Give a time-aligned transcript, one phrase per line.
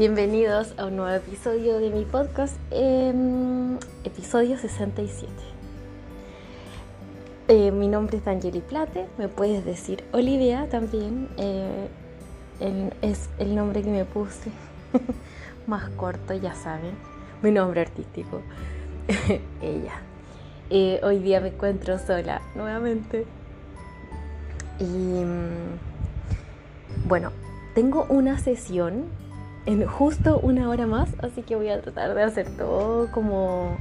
[0.00, 5.30] Bienvenidos a un nuevo episodio de mi podcast, em, episodio 67.
[7.48, 11.86] Eh, mi nombre es Angeli Plate, me puedes decir Olivia también, eh,
[13.02, 14.50] es el nombre que me puse,
[15.66, 16.94] más corto, ya saben,
[17.42, 18.40] mi nombre artístico,
[19.60, 20.00] ella.
[20.70, 23.26] Eh, hoy día me encuentro sola nuevamente
[24.78, 25.76] y mm,
[27.06, 27.32] bueno,
[27.74, 29.19] tengo una sesión
[29.66, 33.76] en justo una hora más, así que voy a tratar de hacer todo como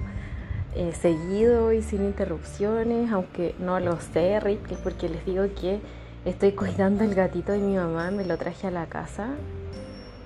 [0.76, 5.80] eh, seguido y sin interrupciones, aunque no lo sé, Rick, porque les digo que
[6.26, 9.30] estoy cuidando el gatito de mi mamá, me lo traje a la casa,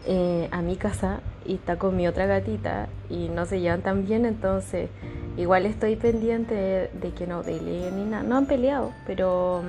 [0.06, 4.06] eh, a mi casa, y está con mi otra gatita y no se llevan tan
[4.06, 4.90] bien, entonces
[5.38, 8.24] igual estoy pendiente de, que no peleen ni nada.
[8.24, 9.64] No han peleado, pero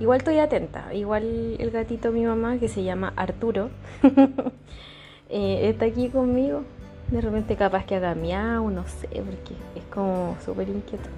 [0.00, 0.92] Igual estoy atenta.
[0.94, 3.70] Igual el gatito de mi mamá, que se llama Arturo,
[5.28, 6.64] eh, está aquí conmigo.
[7.10, 11.08] De repente capaz que haga miau, no sé, porque es como súper inquieto.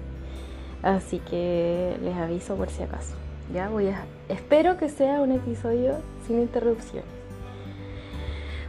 [0.83, 3.15] Así que les aviso por si acaso.
[3.53, 4.03] Ya voy a...
[4.29, 5.95] Espero que sea un episodio
[6.27, 7.05] sin interrupciones.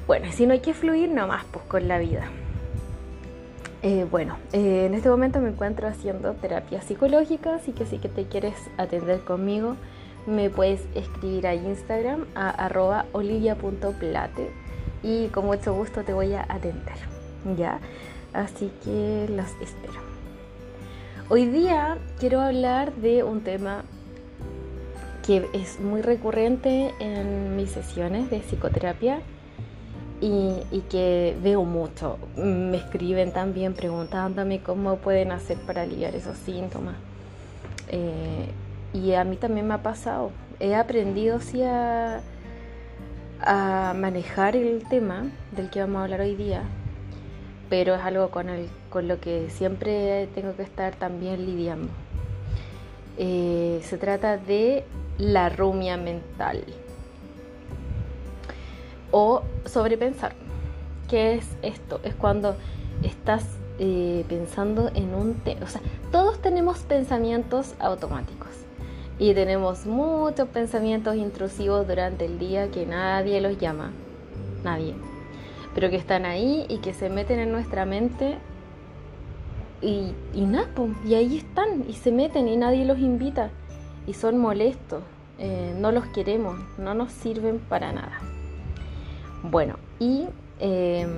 [0.07, 2.29] Bueno, si no hay que fluir nomás, pues con la vida.
[3.83, 8.09] Eh, bueno, eh, en este momento me encuentro haciendo terapia psicológica, así que si que
[8.09, 9.77] te quieres atender conmigo,
[10.27, 14.51] me puedes escribir a Instagram a arroba olivia.plate
[15.03, 16.97] y con mucho gusto te voy a atender,
[17.57, 17.81] ¿ya?
[18.33, 20.01] Así que los espero.
[21.29, 23.85] Hoy día quiero hablar de un tema
[25.27, 29.21] que es muy recurrente en mis sesiones de psicoterapia
[30.21, 32.19] y, que veo mucho.
[32.37, 36.95] Me escriben también preguntándome cómo pueden hacer para aliviar esos síntomas.
[37.89, 38.49] Eh,
[38.97, 40.31] y a mí también me ha pasado.
[40.59, 42.23] He aprendido sí a,
[43.95, 46.63] manejar el tema del que vamos a hablar hoy día,
[47.69, 51.89] pero es algo con, el, con lo que siempre tengo que estar también lidiando.
[53.19, 54.85] Eh, se trata de
[55.19, 56.65] la rumia mental
[59.11, 60.35] o sobrepensar.
[61.09, 62.01] ¿Qué es esto?
[62.03, 62.57] Es cuando
[63.03, 63.45] estás
[63.79, 65.67] eh, pensando en un tema.
[65.67, 68.66] O sea, todos tenemos pensamientos automáticos
[69.19, 73.93] y tenemos muchos pensamientos intrusivos durante el día que nadie los llama,
[74.63, 74.95] nadie,
[75.75, 78.39] pero que están ahí y que se meten en nuestra mente
[79.81, 80.69] y, y nada,
[81.07, 83.51] y ahí están y se meten y nadie los invita.
[84.07, 85.03] Y son molestos,
[85.39, 88.21] eh, no los queremos, no nos sirven para nada.
[89.43, 90.27] Bueno, y
[90.61, 91.09] em,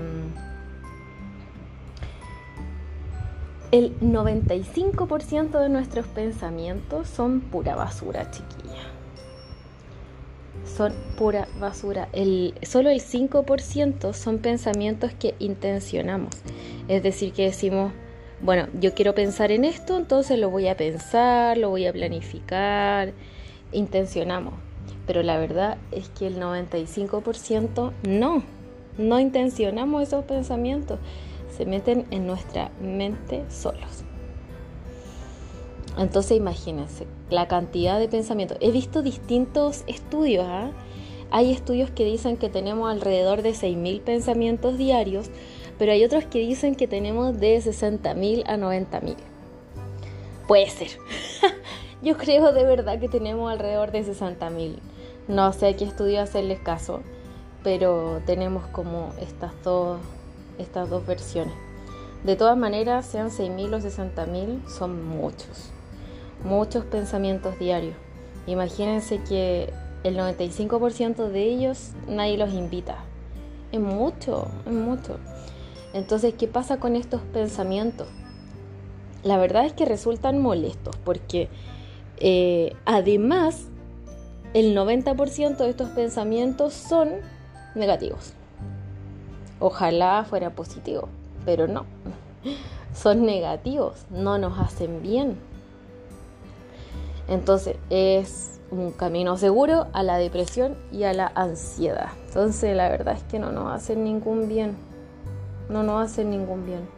[3.70, 8.80] El 95% de nuestros pensamientos son pura basura, chiquilla.
[10.64, 12.08] Son pura basura.
[12.14, 16.34] El, solo el 5% son pensamientos que intencionamos.
[16.88, 17.92] Es decir, que decimos,
[18.40, 23.12] bueno, yo quiero pensar en esto, entonces lo voy a pensar, lo voy a planificar,
[23.72, 24.54] intencionamos.
[25.06, 28.42] Pero la verdad es que el 95% no,
[28.96, 31.00] no intencionamos esos pensamientos
[31.58, 34.04] se meten en nuestra mente solos.
[35.98, 38.56] Entonces imagínense la cantidad de pensamientos.
[38.60, 40.46] He visto distintos estudios.
[40.48, 40.70] ¿ah?
[41.32, 45.30] Hay estudios que dicen que tenemos alrededor de 6.000 pensamientos diarios,
[45.80, 49.16] pero hay otros que dicen que tenemos de 60.000 a 90.000.
[50.46, 50.90] Puede ser.
[52.02, 54.76] Yo creo de verdad que tenemos alrededor de 60.000.
[55.26, 57.00] No sé a qué estudio hacerles caso,
[57.64, 59.98] pero tenemos como estas dos
[60.58, 61.54] estas dos versiones.
[62.24, 65.70] De todas maneras, sean 6.000 o 60.000, son muchos,
[66.44, 67.94] muchos pensamientos diarios.
[68.46, 69.72] Imagínense que
[70.04, 72.96] el 95% de ellos nadie los invita.
[73.72, 75.18] Es mucho, es mucho.
[75.92, 78.08] Entonces, ¿qué pasa con estos pensamientos?
[79.22, 81.48] La verdad es que resultan molestos porque
[82.18, 83.66] eh, además
[84.54, 87.10] el 90% de estos pensamientos son
[87.74, 88.32] negativos.
[89.60, 91.08] Ojalá fuera positivo,
[91.44, 91.84] pero no.
[92.94, 95.36] Son negativos, no nos hacen bien.
[97.28, 102.10] Entonces es un camino seguro a la depresión y a la ansiedad.
[102.28, 104.76] Entonces la verdad es que no nos hacen ningún bien.
[105.68, 106.88] No nos hacen ningún bien.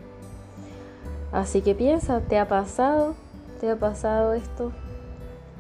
[1.33, 3.15] Así que piensa, ¿te ha pasado?
[3.61, 4.73] ¿Te ha pasado esto?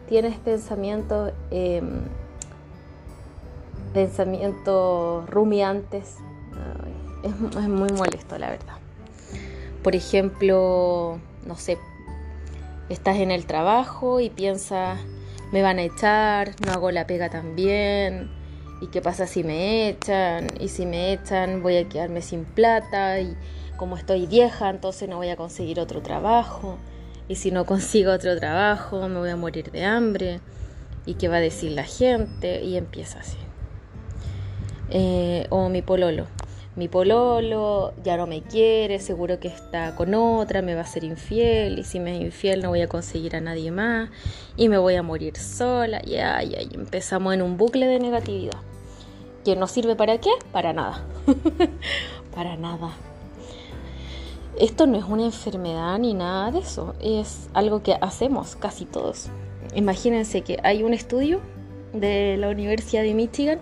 [0.08, 2.03] ¿Tienes pensamientos, em,
[3.93, 6.17] pensamientos rumiantes
[7.22, 8.76] es, muy molesto, la verdad.
[9.82, 11.78] Por ejemplo, no sé,
[12.88, 14.99] estás en el trabajo y piensas,
[15.52, 18.31] me van a echar, no hago la pega tan bien,
[18.81, 20.46] ¿Y qué pasa si me echan?
[20.58, 23.37] Y si me echan voy a quedarme sin plata y
[23.76, 26.78] como estoy vieja entonces no voy a conseguir otro trabajo.
[27.28, 30.40] Y si no consigo otro trabajo me voy a morir de hambre.
[31.05, 32.62] ¿Y qué va a decir la gente?
[32.62, 33.37] Y empieza así.
[34.88, 36.26] Eh, o mi pololo
[36.76, 41.05] mi pololo ya no me quiere, seguro que está con otra, me va a ser
[41.05, 44.11] infiel y si me es infiel no voy a conseguir a nadie más
[44.56, 48.61] y me voy a morir sola y ay, empezamos en un bucle de negatividad.
[49.44, 50.31] ¿Que no sirve para qué?
[50.52, 51.02] Para nada.
[52.34, 52.93] para nada.
[54.58, 59.28] Esto no es una enfermedad ni nada de eso, es algo que hacemos casi todos.
[59.75, 61.40] Imagínense que hay un estudio
[61.93, 63.61] de la Universidad de Michigan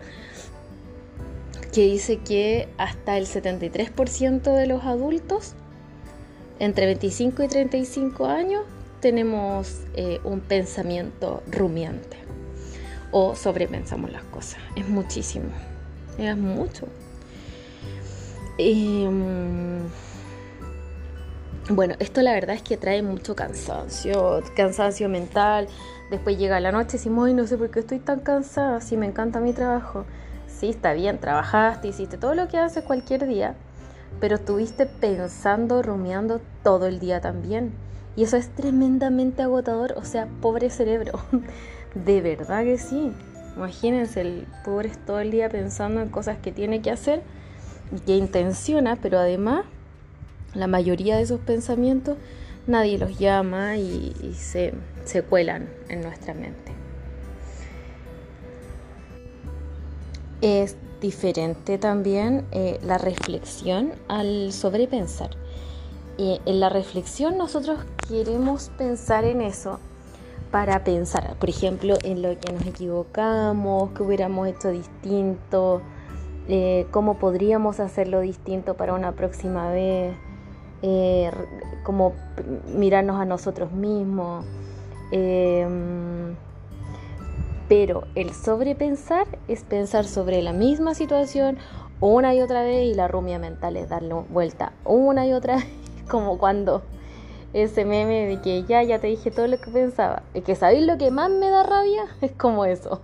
[1.73, 5.55] que dice que hasta el 73% de los adultos
[6.59, 8.65] entre 25 y 35 años
[9.01, 12.17] tenemos eh, un pensamiento rumiante
[13.13, 14.59] o sobrepensamos las cosas.
[14.77, 15.51] Es muchísimo,
[16.19, 16.87] es mucho.
[18.59, 19.79] Em,
[21.71, 25.69] bueno, esto la verdad es que trae mucho cansancio, cansancio mental.
[26.11, 28.97] Después llega la noche y decimos, ay, no sé por qué estoy tan cansada, si
[28.97, 30.05] me encanta mi trabajo
[30.59, 33.55] sí, está bien, trabajaste, hiciste todo lo que haces cualquier día,
[34.21, 37.73] pero estuviste pensando, rumiando todo el día también.
[38.17, 41.21] Y eso es tremendamente agotador, o sea, pobre cerebro.
[41.95, 43.13] De verdad que sí.
[43.57, 47.23] Imagínense, el pobre es todo el día pensando en cosas que tiene que hacer
[47.95, 49.65] y que intenciona, pero además
[50.55, 52.17] la mayoría de esos pensamientos
[52.67, 54.75] nadie los llama y, se,
[55.05, 56.68] se cuelan en nuestra mente.
[60.41, 65.31] Es diferente también eh, la reflexión al sobrepensar.
[66.19, 69.79] en la reflexión nosotros queremos pensar en eso
[70.51, 75.83] para pensar, por ejemplo, en lo que nos equivocamos, que hubiéramos hecho distinto,
[76.49, 80.15] eh, cómo podríamos hacerlo distinto para una próxima vez,
[80.83, 81.31] eh,
[81.85, 82.15] cómo
[82.75, 84.45] mirarnos a nosotros mismos.
[87.69, 91.59] Pero el sobrepensar es pensar sobre la misma situación
[92.01, 95.67] una y otra vez y la rumia mental es darle vuelta una y otra vez,
[96.09, 96.83] como cuando
[97.53, 100.23] ese meme de que ya, ya te dije todo lo que pensaba.
[100.35, 103.01] Es que sabéis lo que más me da rabia, es como eso.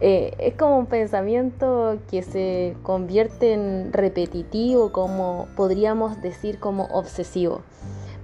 [0.00, 7.62] Eh, es como un pensamiento que se convierte en repetitivo, como podríamos decir como obsesivo.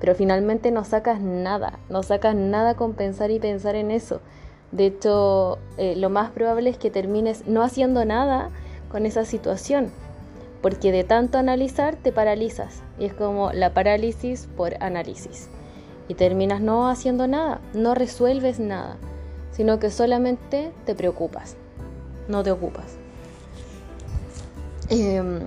[0.01, 4.21] Pero finalmente no sacas nada, no sacas nada con pensar y pensar en eso.
[4.72, 8.50] De hecho, eh, lo más probable es que termines no haciendo nada
[8.90, 9.90] con esa situación,
[10.62, 12.82] porque de tanto analizar te paralizas.
[12.99, 15.49] Y es como la parálisis por análisis.
[16.08, 18.96] Y terminas no haciendo nada, no resuelves nada,
[19.52, 21.56] sino que solamente te preocupas,
[22.28, 22.96] no te ocupas.
[24.88, 25.40] Em,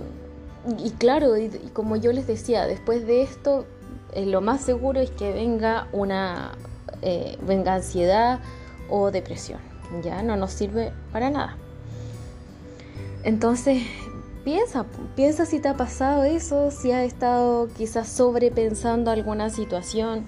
[0.77, 1.33] y claro,
[1.73, 3.65] como yo les decía, después de esto,
[4.13, 6.53] eh, lo más seguro es que venga una
[7.01, 8.39] eh, venga ansiedad,
[8.95, 9.59] o depresión.
[10.03, 11.57] Ya no nos sirve para nada.
[13.23, 13.81] Entonces,
[14.43, 14.85] piensa,
[15.15, 20.25] piensa si te ha pasado eso, si has estado quizás sobrepensando alguna situación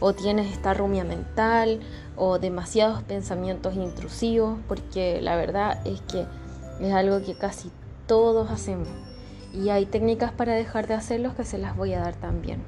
[0.00, 1.78] o tienes esta rumia mental
[2.16, 6.26] o demasiados pensamientos intrusivos, porque la verdad es que
[6.80, 7.70] es algo que casi
[8.08, 8.88] todos hacemos.
[9.54, 12.64] Y hay técnicas para dejar de hacerlos que se las voy a dar también.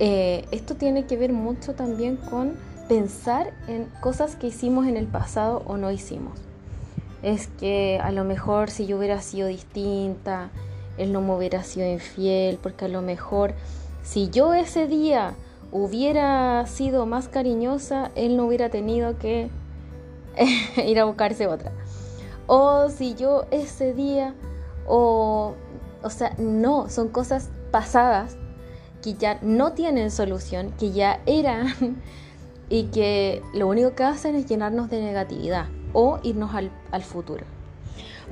[0.00, 5.06] Eh, esto tiene que ver mucho también con pensar en cosas que hicimos en el
[5.06, 6.38] pasado o no hicimos.
[7.22, 10.50] Es que a lo mejor si yo hubiera sido distinta,
[10.98, 13.54] él no me hubiera sido infiel, porque a lo mejor
[14.02, 15.32] si yo ese día
[15.70, 19.48] hubiera sido más cariñosa, él no hubiera tenido que
[20.86, 21.72] ir a buscarse otra.
[22.46, 24.34] O si yo ese día,
[24.86, 25.54] o,
[26.02, 28.36] o sea, no, son cosas pasadas
[29.02, 32.02] que ya no tienen solución, que ya eran
[32.72, 37.44] y que lo único que hacen es llenarnos de negatividad o irnos al, futuro.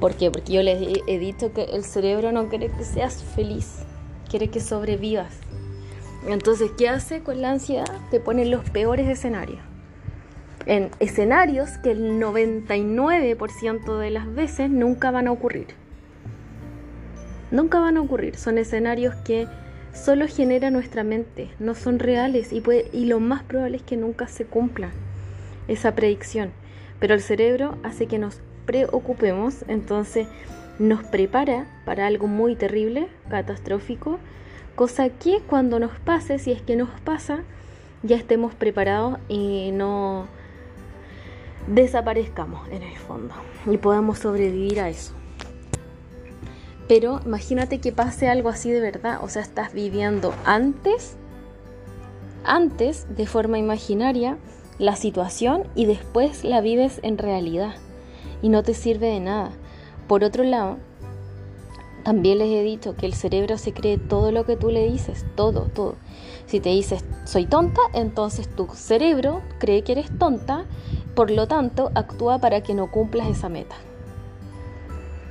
[0.01, 0.31] ¿Por qué?
[0.31, 3.81] Porque yo les he, dicho que el cerebro no quiere que seas feliz,
[4.31, 5.35] quiere que sobrevivas.
[6.27, 7.93] Entonces, ¿qué hace con la ansiedad?
[8.11, 9.61] Te pone los peores escenarios.
[10.65, 15.67] En escenarios que el 99% de las veces nunca van a ocurrir.
[17.51, 18.37] Nunca van a ocurrir.
[18.37, 19.49] Son escenarios que
[19.93, 24.29] solo genera nuestra mente, no son reales y, y lo más probable es que nunca
[24.29, 24.91] se cumpla
[25.69, 26.53] esa predicción.
[26.99, 30.29] Pero el cerebro hace que nos preocupemos, entonces
[30.79, 34.19] nos prepara para algo muy terrible, catastrófico,
[34.75, 37.41] cosa que cuando nos pase, si es que nos pasa,
[38.03, 40.27] ya estemos preparados y no
[41.67, 43.35] desaparezcamos en el fondo
[43.67, 45.20] y podamos sobrevivir a eso.
[46.91, 51.15] Pero imagínate que pase algo así de verdad, o sea, estás viviendo antes,
[52.43, 54.39] antes de forma imaginaria
[54.81, 57.77] la situación y después la vives en realidad
[58.43, 59.53] y no te sirve de nada.
[60.09, 60.79] Por otro lado,
[62.03, 65.25] también les he dicho que el cerebro se cree todo lo que tú le dices,
[65.37, 65.95] todo, todo.
[66.47, 70.65] Si te dices soy tonta, entonces tu cerebro cree que eres tonta,
[71.15, 73.77] por lo tanto actúa para que no cumplas esa meta.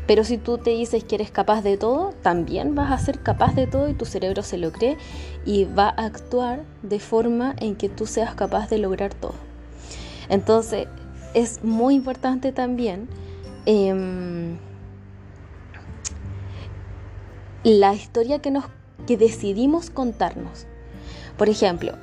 [0.10, 3.54] Pero si tú te dices que eres capaz de todo, también vas a ser capaz
[3.54, 4.98] de todo y tu cerebro se lo cree
[5.46, 9.36] y va a actuar de forma en que tú seas capaz de lograr todo.
[10.28, 10.88] Entonces,
[11.36, 13.08] es muy importante también
[13.68, 14.58] em,
[17.64, 18.66] la historia que, nos,
[19.06, 20.66] que decidimos contarnos.
[21.38, 21.94] Por ejemplo,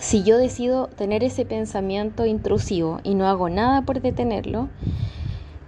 [0.00, 4.68] si yo decido tener ese pensamiento intrusivo y no hago nada por detenerlo,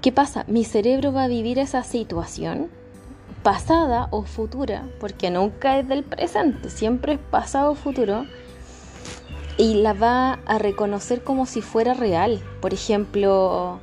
[0.01, 0.45] ¿qué pasa?
[0.49, 2.69] Mi cerebro va a vivir esa situación
[3.43, 8.27] pasada o futura, porque nunca es del presente, siempre es pasado o futuro,
[9.57, 12.43] y la va a reconocer como si fuera real.
[12.61, 13.81] Por ejemplo,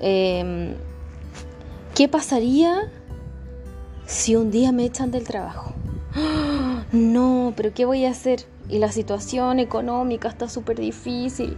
[0.00, 0.74] em,
[1.94, 2.90] ¿qué pasaría
[4.06, 5.74] si un día me echan del trabajo?
[6.92, 8.46] No, pero ¿qué voy a hacer?
[8.68, 11.56] Y la situación económica está súper difícil.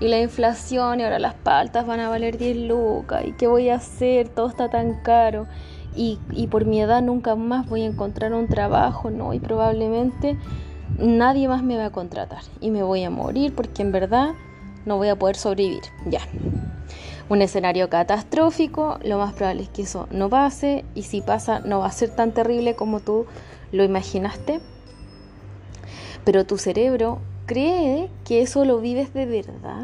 [0.00, 3.24] Y la inflación, y ahora las paltas van a valer 10 lucas.
[3.26, 4.28] ¿Y qué voy a hacer?
[4.28, 5.46] Todo está tan caro.
[5.96, 9.34] Y, y por mi edad nunca más voy a encontrar un trabajo, ¿no?
[9.34, 10.36] Y probablemente
[10.98, 12.42] nadie más me va a contratar.
[12.60, 14.34] Y me voy a morir porque en verdad
[14.86, 15.82] no voy a poder sobrevivir.
[16.06, 16.20] Ya.
[17.28, 20.84] Un escenario catastrófico, lo más probable es que eso no pase.
[20.94, 23.26] Y si pasa, no va a ser tan terrible como tú
[23.72, 24.60] lo imaginaste
[26.28, 29.82] pero tu cerebro cree que eso lo vives de verdad.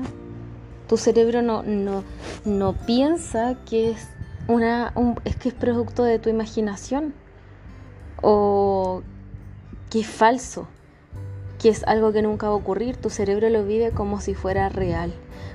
[0.86, 2.04] Tu cerebro no, no,
[2.44, 4.06] no piensa que es,
[4.46, 4.92] una,
[5.24, 7.14] es que es producto de tu imaginación
[8.22, 9.02] o
[9.90, 10.68] que es falso,
[11.60, 12.98] que es algo que nunca va a ocurrir.
[12.98, 15.12] Tu cerebro lo vive como si fuera real,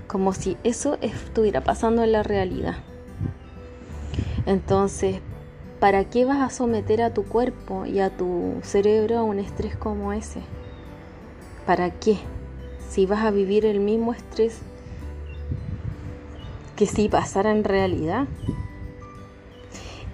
[0.08, 2.78] como si eso estuviera pasando en la realidad.
[4.48, 5.22] Entonces,
[5.80, 9.78] ¿para qué vas a someter a tu cuerpo y a tu cerebro a un estrés
[9.78, 10.42] como ese?
[11.70, 12.18] ¿Para qué?
[12.90, 14.58] Si vas a vivir el mismo estrés
[16.76, 18.26] que si pasara en realidad.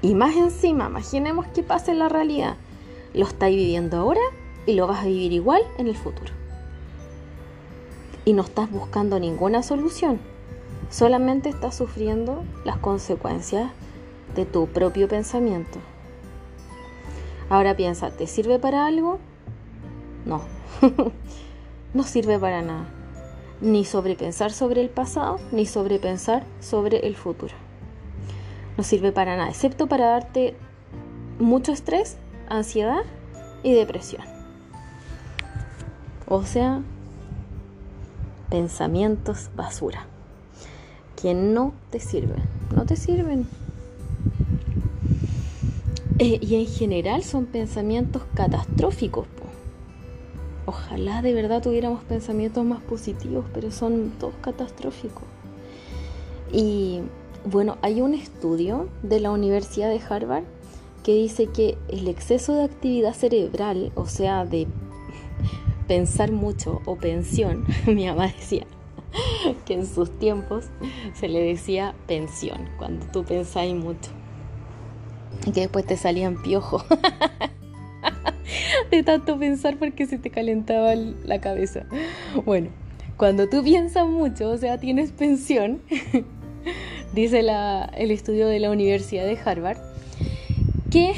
[0.01, 2.57] Y más encima, imaginemos que pase en la realidad.
[3.13, 4.19] Lo estáis viviendo ahora
[4.65, 6.33] y lo vas a vivir igual en el futuro.
[8.25, 10.19] Y no estás buscando ninguna solución.
[10.89, 13.71] Solamente estás sufriendo las consecuencias
[14.35, 15.79] de tu propio pensamiento.
[17.47, 19.19] Ahora piensa, ¿te sirve para algo?
[20.25, 20.41] No.
[21.95, 22.85] no sirve para nada.
[23.61, 27.53] Ni sobrepensar sobre el pasado, ni sobrepensar sobre el futuro.
[28.77, 30.55] No sirve para nada, excepto para darte
[31.39, 32.17] mucho estrés,
[32.49, 33.03] ansiedad
[33.63, 34.23] y depresión.
[36.27, 36.81] O sea,
[38.49, 40.05] pensamientos basura
[41.21, 42.43] que no te sirven,
[42.75, 43.47] no te sirven.
[46.19, 49.27] Eh, y en general son pensamientos catastróficos.
[50.65, 55.23] Ojalá de verdad tuviéramos pensamientos más positivos, pero son todos catastróficos.
[56.51, 57.01] Y
[57.45, 60.43] bueno, hay un estudio de la Universidad de Harvard
[61.03, 64.67] que dice que el exceso de actividad cerebral, o sea, de
[65.87, 68.65] pensar mucho o pensión, mi mamá decía
[69.65, 70.65] que en sus tiempos
[71.13, 74.11] se le decía pensión, cuando tú pensáis mucho.
[75.45, 76.83] Y que después te salían piojos.
[78.91, 81.85] de tanto pensar porque se te calentaba la cabeza.
[82.45, 82.69] Bueno,
[83.17, 85.81] cuando tú piensas mucho, o sea, tienes pensión,
[87.13, 89.77] dice el estudio de la Universidad de Harvard,
[90.91, 91.13] que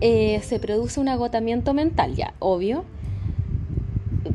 [0.00, 2.84] eh, se produce un agotamiento mental, ya, obvio,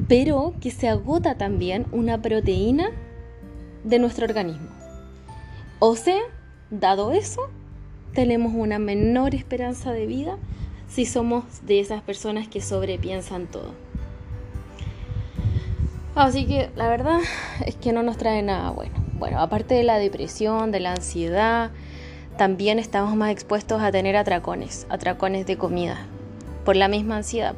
[0.08, 2.92] pero que se agota también una proteína
[3.84, 4.70] de nuestro organismo.
[5.80, 6.20] O sea,
[6.70, 7.42] dado eso,
[8.14, 10.38] tenemos una menor esperanza de vida
[10.94, 13.72] si somos de esas personas que sobrepiensan todo.
[16.16, 17.20] Así que la verdad
[17.66, 18.96] es que no nos trae nada bueno.
[19.18, 21.72] Bueno, aparte de la depresión, de la ansiedad,
[22.38, 26.06] también estamos más expuestos a tener atracones, atracones de comida,
[26.66, 27.56] por la misma ansiedad.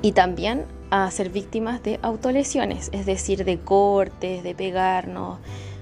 [0.00, 5.38] Y también a ser víctimas de autolesiones, es decir, de cortes, de pegarnos,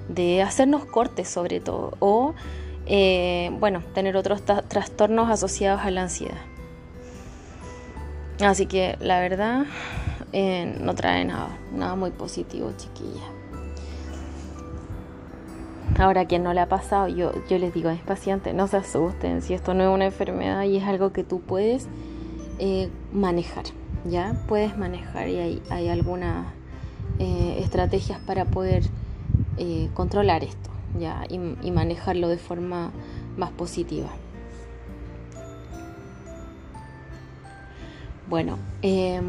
[0.08, 2.34] de hacernos cortes sobre todo, o
[2.90, 6.38] eh, bueno, tener otros trastornos asociados a la ansiedad.
[8.40, 9.66] Así que la verdad
[10.32, 13.20] eh, no trae nada, nada muy positivo, chiquilla.
[15.98, 18.78] Ahora, quien no le ha pasado, yo, yo les digo a mis pacientes, no se
[18.78, 21.88] asusten, si esto no es una enfermedad y es algo que tú puedes
[22.58, 23.64] eh, manejar,
[24.06, 24.34] ¿ya?
[24.46, 26.46] Puedes manejar y hay, hay algunas
[27.18, 28.84] estrategias para poder
[29.94, 30.67] controlar esto,
[30.98, 31.24] ¿ya?
[31.28, 32.92] Y, manejarlo de forma
[33.36, 34.10] más positiva.
[38.28, 39.20] Bueno, eh,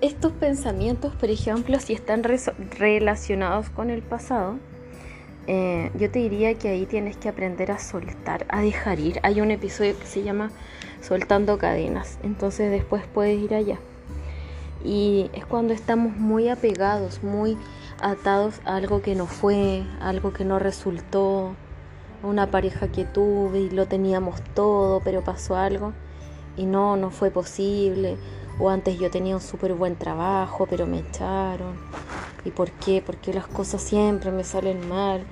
[0.00, 4.58] estos pensamientos, por ejemplo, si están relacionados con el pasado,
[5.46, 9.20] eh, yo te diría que ahí tienes que aprender a soltar, a dejar ir.
[9.22, 10.50] Hay un episodio que se llama
[11.00, 13.78] Soltando cadenas, entonces después puedes ir allá.
[14.84, 17.56] Y es cuando estamos muy apegados, muy
[18.02, 21.54] atados a algo que no fue, algo que no resultó,
[22.22, 25.92] una pareja que tuve y lo teníamos todo, pero pasó algo
[26.56, 28.16] y no, no fue posible
[28.60, 31.74] o antes yo tenía un súper buen trabajo, pero me echaron.
[32.44, 33.02] ¿Y por qué?
[33.04, 35.24] Porque las cosas siempre me salen mal.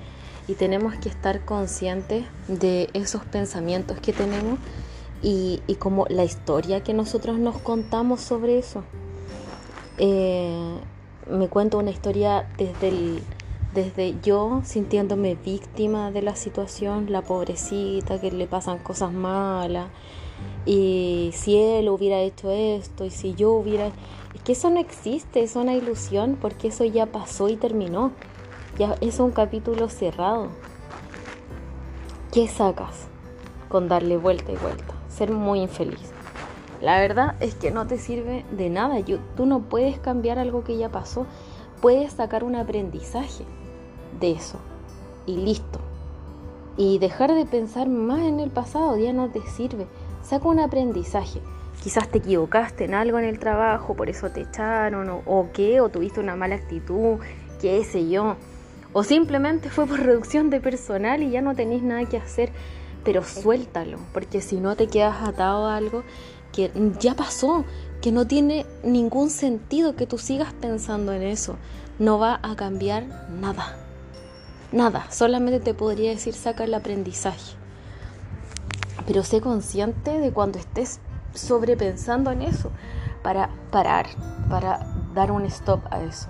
[0.47, 4.57] Y tenemos que estar conscientes de esos pensamientos que tenemos
[5.21, 8.83] y, como la historia que nosotros nos contamos sobre eso.
[9.97, 10.77] Eh,
[11.29, 13.19] me cuento una historia desde,
[13.73, 19.89] desde yo sintiéndome víctima de la situación, la pobrecita, que le pasan cosas malas
[20.65, 23.87] y si él hubiera hecho esto y si yo hubiera...
[24.35, 28.11] Es que eso no existe, es una ilusión porque eso ya pasó y terminó.
[28.77, 30.49] Ya es un capítulo cerrado.
[32.31, 33.07] ¿Qué sacas
[33.69, 34.98] con darle vuelta y vuelta?
[35.19, 36.13] Ser muy infeliz.
[36.79, 39.01] La verdad es que no te sirve de nada.
[39.01, 41.25] Yo, tú no puedes cambiar algo que ya pasó.
[41.81, 43.43] Puedes sacar un aprendizaje
[44.21, 44.59] de eso.
[45.25, 45.81] Y listo.
[46.77, 49.87] Y dejar de pensar más en el pasado ya no te sirve.
[50.23, 51.41] Saca un aprendizaje.
[51.83, 55.81] Quizás te equivocaste en algo en el trabajo, por eso te echaron, o, o qué,
[55.81, 57.17] o tuviste una mala actitud,
[57.59, 58.37] qué sé yo.
[58.93, 62.53] O simplemente fue por reducción de personal y ya no tenéis nada que hacer.
[63.03, 66.03] Pero suéltalo, porque si no te quedas atado a algo
[66.51, 67.65] que ya pasó,
[68.01, 71.57] que no tiene ningún sentido que tú sigas pensando en eso.
[71.97, 73.77] No va a cambiar nada.
[74.71, 77.59] Nada, solamente te podría decir sacar el aprendizaje
[79.09, 80.99] pero sé consciente de cuando estés
[81.33, 82.69] sobrepensando en eso
[83.23, 84.05] para parar,
[84.51, 84.85] para
[85.15, 86.27] dar un stop a eso.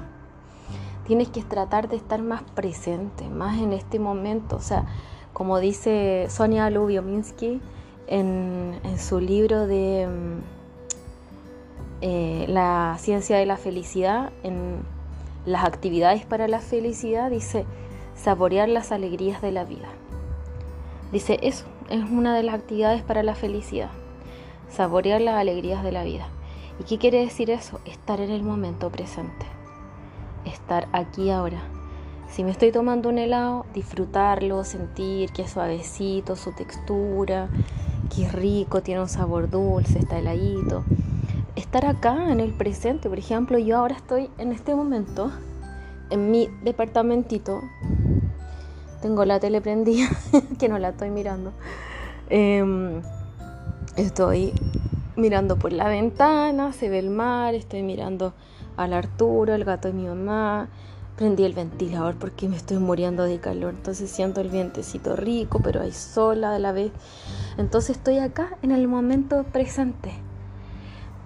[1.06, 4.56] Tienes que tratar de estar más presente, más en este momento.
[4.56, 4.86] O sea,
[5.34, 7.62] como dice Sonia Lubiominsky
[8.08, 10.60] en, en su libro de mm,
[12.02, 14.84] eh, La ciencia de la felicidad, en
[15.46, 17.66] las actividades para la felicidad, dice
[18.16, 19.88] saborear las alegrías de la vida.
[21.12, 23.90] Dice eso, es una de las actividades para la felicidad,
[24.70, 26.28] saborear las alegrías de la vida.
[26.80, 27.80] ¿Y qué quiere decir eso?
[27.86, 29.46] Estar en el momento presente,
[30.46, 31.62] estar aquí ahora.
[32.32, 37.50] Si me estoy tomando un helado, disfrutarlo, sentir que es suavecito, su textura,
[38.16, 40.84] que rico, tiene un sabor dulce, está heladito.
[41.56, 45.32] Estar acá en el presente, por ejemplo, yo ahora estoy en este momento
[46.10, 47.62] en mi departamentito
[49.02, 50.10] tengo la tele prendida,
[50.60, 51.54] que no la estoy mirando.
[52.30, 53.02] Em,
[53.96, 54.54] estoy
[55.16, 58.34] mirando por la ventana, se ve el mar, estoy mirando
[58.78, 60.70] al Arturo, el gato de mi mamá.
[61.20, 65.82] Prendí el ventilador porque me estoy muriendo de calor, entonces siento el vientecito rico, pero
[65.82, 66.94] hay sola a la vez.
[67.58, 70.14] Entonces estoy acá en el momento presente.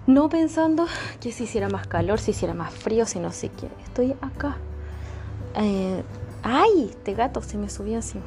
[0.08, 0.86] No pensando
[1.20, 3.68] que si hiciera más calor, si hiciera más frío, si no sé qué.
[3.84, 4.56] Estoy acá.
[5.54, 6.02] Eh,
[6.42, 6.88] ¡Ay!
[6.90, 8.24] Este gato se me subió encima.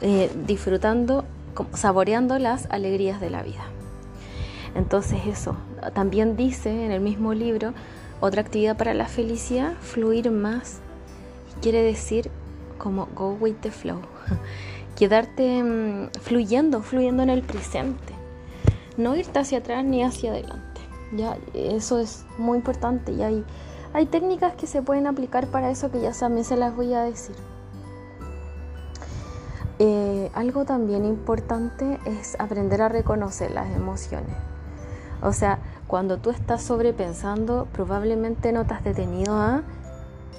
[0.00, 1.26] Eh, disfrutando,
[1.74, 3.66] saboreando las alegrías de la vida.
[4.74, 5.54] Entonces eso,
[5.94, 7.72] también dice en el mismo libro,
[8.20, 10.80] otra actividad para la felicidad, fluir más.
[11.62, 12.30] Quiere decir
[12.78, 14.00] como go with the flow.
[14.96, 18.14] Quedarte mm, fluyendo, fluyendo en el presente.
[18.96, 20.80] No irte hacia atrás ni hacia adelante.
[21.16, 23.44] Ya, eso es muy importante y hay
[23.92, 27.02] hay técnicas que se pueden aplicar para eso que ya también se las voy a
[27.02, 27.34] decir.
[29.80, 34.36] Eh, algo también importante es aprender a reconocer las emociones.
[35.22, 35.58] O sea,
[35.90, 39.64] cuando tú estás sobrepensando, probablemente no te has detenido a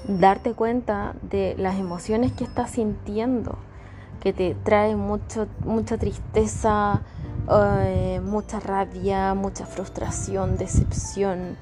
[0.08, 3.58] darte cuenta de las emociones que estás sintiendo,
[4.22, 7.02] que te trae mucho, mucha tristeza,
[7.50, 11.58] eh, mucha rabia, mucha frustración, decepción.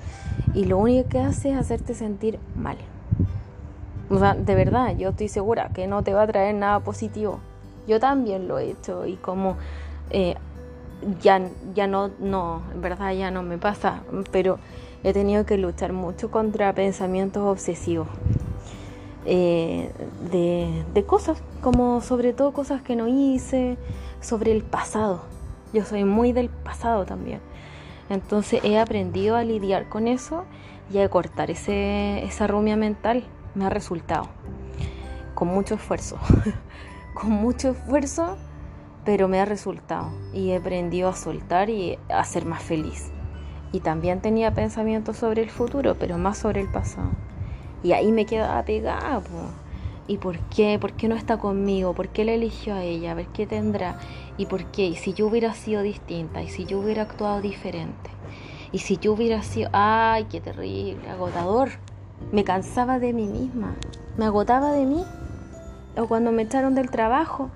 [0.54, 2.76] Y lo único que hace es hacerte sentir mal.
[4.08, 7.40] O sea, de verdad, yo estoy segura que no te va a traer nada positivo.
[7.88, 9.56] Yo también lo he hecho y como
[10.10, 10.36] eh,
[11.20, 11.40] ya,
[11.74, 14.58] ya no, no, en verdad ya no me pasa, pero
[15.02, 18.08] he tenido que luchar mucho contra pensamientos obsesivos.
[19.26, 19.92] Eh,
[20.30, 23.76] de, de, cosas, como sobre todo cosas que no hice,
[24.20, 25.22] sobre el pasado.
[25.72, 27.40] Yo soy muy del pasado también.
[28.08, 30.44] Entonces he aprendido a lidiar con eso
[30.92, 33.24] y a cortar ese, esa rumia mental.
[33.54, 34.28] Me ha resultado.
[35.34, 36.18] Con mucho esfuerzo.
[37.14, 38.36] con mucho esfuerzo,
[39.04, 40.10] pero me ha resultado.
[40.32, 43.10] Y he aprendido a soltar y a ser más feliz.
[43.72, 47.10] Y también tenía pensamientos sobre el futuro, pero más sobre el pasado.
[47.82, 49.22] Y ahí me quedaba pegada.
[50.06, 50.78] ¿Y por qué?
[50.80, 51.94] ¿Por qué no está conmigo?
[51.94, 53.12] ¿Por qué le eligió a ella?
[53.12, 53.96] A ver qué tendrá.
[54.36, 54.86] ¿Y por qué?
[54.86, 56.42] ¿Y si yo hubiera sido distinta?
[56.42, 58.10] ¿Y si yo hubiera actuado diferente?
[58.72, 59.70] ¿Y si yo hubiera sido...
[59.72, 61.08] ¡Ay, qué terrible!
[61.08, 61.70] Agotador.
[62.32, 63.76] Me cansaba de mí misma.
[64.16, 65.04] Me agotaba de mí.
[65.96, 67.50] O cuando me echaron del trabajo.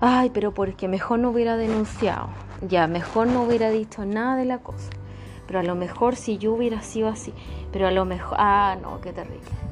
[0.00, 2.28] Ay, pero porque mejor no hubiera denunciado.
[2.66, 4.90] Ya, mejor no hubiera dicho nada de la cosa.
[5.46, 7.32] Pero a lo mejor si yo hubiera sido así.
[7.72, 8.36] Pero a lo mejor...
[8.40, 9.68] Ah, no, qué terrible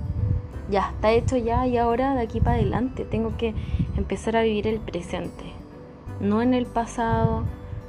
[0.71, 3.55] ya está hecho ya y ahora de aquí para adelante tengo que
[3.97, 5.45] empezar a vivir el presente,
[6.21, 7.45] no en el pasado,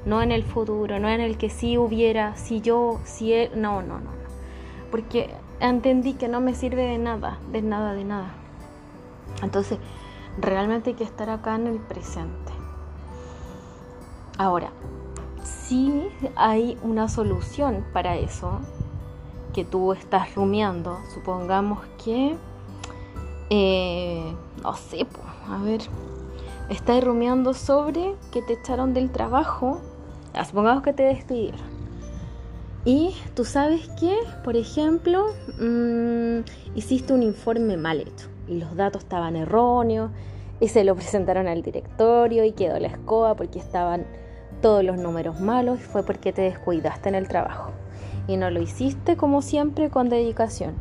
[0.06, 3.82] no en el futuro, no en el que si hubiera, si yo, si él, no,
[3.82, 4.12] no, no, no,
[4.92, 8.32] porque entendí que no me sirve de nada, de nada, de nada.
[9.42, 9.80] Entonces,
[10.38, 12.52] realmente hay que estar acá en el presente.
[14.38, 14.70] Ahora,
[15.44, 18.60] si hay una solución para eso,
[19.54, 22.38] que tú estás rumiando, supongamos que
[23.50, 25.08] eh, no sé,
[25.50, 25.82] a ver,
[26.70, 29.80] estás rumiando sobre que te echaron del trabajo,
[30.34, 31.78] ah, supongamos que te despidieron.
[32.84, 35.28] Y tú sabes que, por ejemplo,
[35.60, 36.40] mm,
[36.76, 40.12] hiciste un informe mal hecho los datos estaban erróneos
[40.60, 44.06] y se lo presentaron al directorio y quedó la escoba porque estaban
[44.62, 47.72] todos los números malos y fue porque te descuidaste en el trabajo
[48.28, 50.76] y no lo hiciste como siempre con dedicación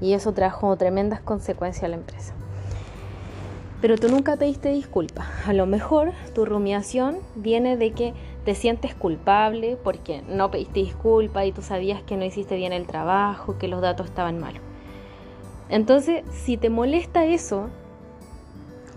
[0.00, 2.34] y eso trajo tremendas consecuencias a la empresa.
[3.80, 5.26] Pero tú nunca pediste disculpas.
[5.46, 8.12] A lo mejor tu rumiación viene de que
[8.44, 12.86] te sientes culpable porque no pediste disculpas y tú sabías que no hiciste bien el
[12.86, 14.62] trabajo, que los datos estaban malos.
[15.68, 17.68] Entonces, si te molesta eso,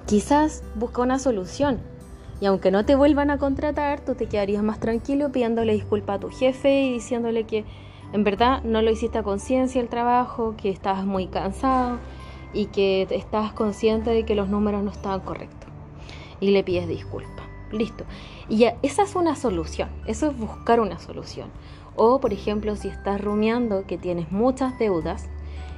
[0.06, 1.80] quizás busca una solución.
[2.40, 6.20] Y aunque no te vuelvan a contratar, tú te quedarías más tranquilo pidiéndole disculpas a
[6.20, 7.66] tu jefe y diciéndole que
[8.14, 12.00] en verdad no lo hiciste a conciencia el trabajo, que estabas muy cansado
[12.54, 15.70] y que estabas consciente de que los números no estaban correctos.
[16.40, 17.46] Y le pides disculpas.
[17.72, 18.04] Listo.
[18.50, 19.90] Y esa es una solución.
[20.08, 21.50] Eso es buscar una solución.
[21.96, 25.30] O, por ejemplo, si estás rumiando que tienes muchas deudas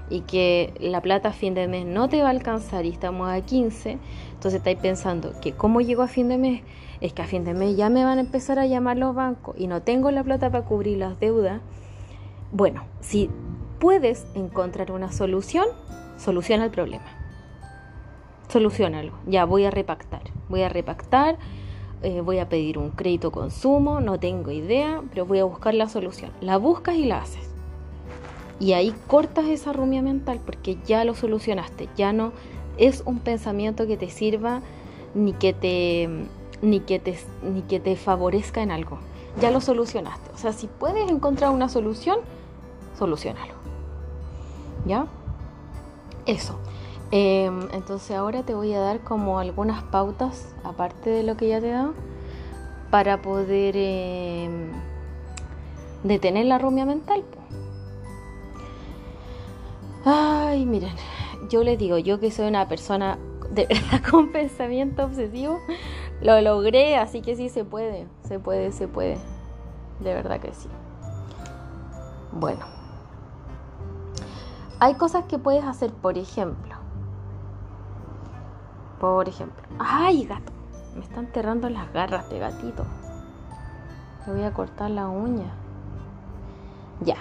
[0.10, 3.30] y que la plata a fin de mes no te va a alcanzar y estamos
[3.30, 3.98] a 15,
[4.34, 6.62] entonces estáis pensando que cómo llego a fin de mes,
[7.02, 9.56] es que a fin de mes ya me van a empezar a llamar los bancos
[9.58, 11.62] y no tengo la plata para cubrir las deudas
[12.54, 13.32] bueno, si
[13.80, 15.66] puedes encontrar una solución,
[16.18, 17.06] soluciona el problema.
[18.48, 19.14] Solucionalo.
[19.26, 20.22] Ya voy a repactar.
[20.50, 21.40] Voy a repactar,
[22.04, 25.90] eh, voy a pedir un crédito consumo, no tengo idea, pero voy a buscar la
[25.90, 26.30] solución.
[26.42, 27.53] La buscas y la haces.
[28.64, 31.90] Y ahí cortas esa rumia mental porque ya lo solucionaste.
[31.98, 32.32] Ya no
[32.78, 34.62] es un pensamiento que te sirva
[35.14, 36.10] ni que te,
[36.62, 39.00] ni que te, ni que te favorezca en algo.
[39.42, 40.32] Ya lo solucionaste.
[40.34, 42.20] O sea, si puedes encontrar una solución,
[42.98, 43.54] solucionalo.
[44.86, 45.08] ¿Ya?
[46.26, 46.58] Eso.
[47.12, 51.60] Em, entonces ahora te voy a dar como algunas pautas, aparte de lo que ya
[51.60, 51.96] te he dado,
[52.92, 54.72] para poder em,
[56.06, 57.26] detener la rumia mental.
[60.06, 60.94] Ay, miren,
[61.50, 63.18] yo les digo, yo que soy una persona
[63.52, 65.60] de verdad con pensamiento obsesivo,
[66.22, 69.18] lo logré, así que sí se puede, se puede, se puede.
[70.00, 70.68] De verdad que sí.
[72.32, 72.66] Bueno.
[74.80, 76.76] Hay cosas que puedes hacer, por ejemplo.
[79.00, 79.64] Por ejemplo.
[79.80, 80.52] ¡Ay, gato!
[80.96, 82.86] Me están enterrando las garras de gatito.
[84.26, 85.54] Le voy a cortar la uña.
[87.02, 87.18] Ya.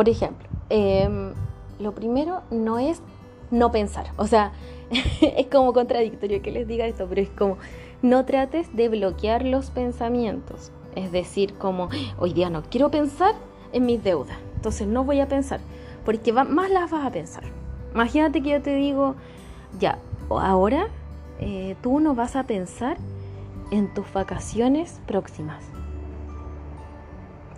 [0.00, 1.34] Por ejemplo, em,
[1.78, 3.02] lo primero no es
[3.50, 4.06] no pensar.
[4.16, 4.52] O sea,
[5.20, 7.58] es como contradictorio que les diga esto, pero es como
[8.00, 10.72] no trates de bloquear los pensamientos.
[10.96, 13.34] Es decir, como hoy día no quiero pensar
[13.74, 14.38] en mis deudas.
[14.56, 15.60] Entonces no voy a pensar,
[16.06, 17.44] porque más las vas a pensar.
[17.92, 19.16] Imagínate que yo te digo,
[19.78, 19.98] ya,
[20.30, 20.86] ahora
[21.40, 22.96] eh, tú no vas a pensar
[23.70, 25.62] en tus vacaciones próximas.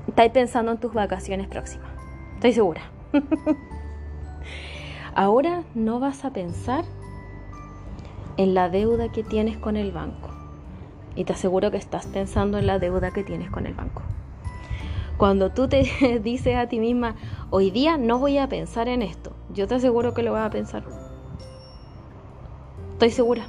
[0.09, 1.91] Estás pensando en tus vacaciones próximas.
[2.42, 2.83] Estoy segura.
[5.14, 6.85] ahora no vas a pensar
[8.37, 10.28] en la deuda que tienes con el banco.
[11.14, 14.02] Y te aseguro que estás pensando en la deuda que tienes con el banco.
[15.18, 17.14] Cuando tú te dices a ti misma,
[17.50, 20.50] hoy día no voy a pensar en esto, yo te aseguro que lo vas a
[20.50, 20.83] pensar.
[22.94, 23.46] Estoy segura.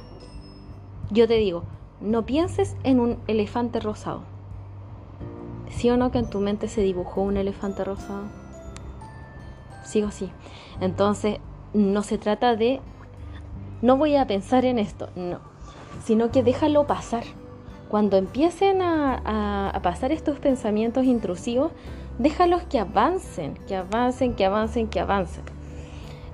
[1.10, 1.64] Yo te digo,
[2.00, 4.22] no pienses en un elefante rosado.
[5.68, 8.43] ¿Sí o no que en tu mente se dibujó un elefante rosado?
[9.84, 10.30] Sí o sí.
[10.80, 11.38] Entonces,
[11.72, 12.80] no se trata de,
[13.82, 15.38] no voy a pensar en esto, no,
[16.04, 17.24] sino que déjalo pasar.
[17.88, 21.70] Cuando empiecen a, a pasar estos pensamientos intrusivos,
[22.18, 25.44] déjalos que avancen, que avancen, que avancen, que avancen.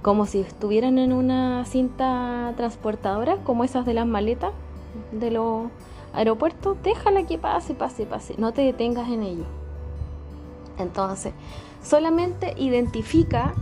[0.01, 4.53] Como si estuvieran en una cinta transportadora, como esas de las maletas
[5.13, 5.67] de los
[6.15, 9.60] aeropuertos, déjala que pase, pase, pase, no te detengas en ello.
[10.81, 11.33] Entonces,
[11.83, 13.55] solamente identifica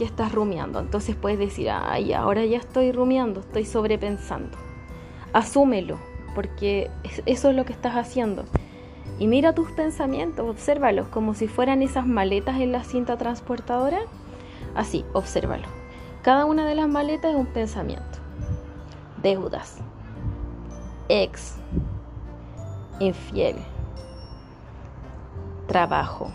[0.00, 0.80] que estás rumiando.
[0.80, 4.56] Entonces puedes decir, ay, ahora ya estoy rumiando, estoy sobrepensando.
[5.32, 5.98] Asúmelo,
[6.34, 6.90] porque
[7.26, 8.44] eso es lo que estás haciendo.
[9.18, 14.00] Y mira tus pensamientos, obsérvalos como si fueran esas maletas en la cinta transportadora.
[14.74, 15.66] Así, obsérvalo.
[16.22, 18.18] Cada una de las maletas es un pensamiento.
[19.22, 19.78] Deudas.
[21.10, 21.56] Ex.
[23.00, 23.56] Infiel.
[25.66, 26.30] Trabajo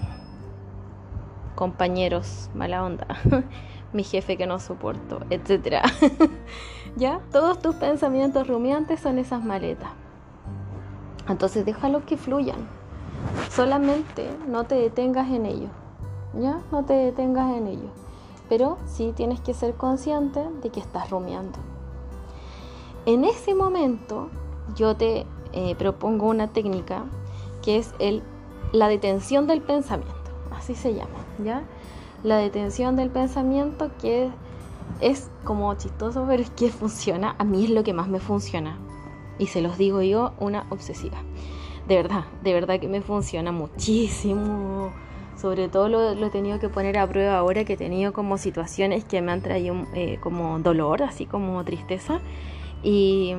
[1.56, 3.08] compañeros, mala onda,
[3.94, 5.86] mi jefe que no soporto, etc.
[6.96, 7.22] ¿Ya?
[7.32, 9.90] Todos tus pensamientos rumiantes son esas maletas.
[11.28, 12.68] Entonces déjalos que fluyan.
[13.50, 15.70] Solamente no te detengas en ello.
[16.34, 16.62] ¿Ya?
[16.72, 17.90] No te detengas en ello.
[18.50, 21.58] Pero sí tienes que ser consciente de que estás rumiando.
[23.06, 24.30] En ese momento
[24.76, 27.06] yo te eh, propongo una técnica
[27.64, 28.22] que es el,
[28.72, 30.14] la detención del pensamiento.
[30.52, 31.25] Así se llama.
[32.24, 34.30] La detención del pensamiento que
[35.02, 37.36] es como chistoso, pero es que funciona.
[37.38, 38.78] A mí es lo que más me funciona.
[39.38, 41.18] Y se los digo yo, una obsesiva.
[41.88, 44.92] De verdad, de verdad que me funciona muchísimo.
[45.40, 49.04] Sobre todo lo, he tenido que poner a prueba ahora que he tenido como situaciones
[49.04, 52.22] que me han traído eh, como dolor, así como tristeza.
[52.82, 53.36] Y,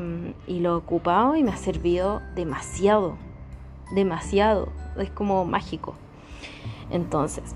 [0.47, 3.17] y lo he ocupado y me ha servido demasiado.
[3.93, 4.69] Demasiado.
[4.99, 5.95] Es como mágico.
[6.91, 7.55] Entonces,